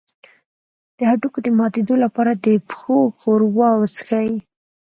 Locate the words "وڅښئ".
3.75-4.31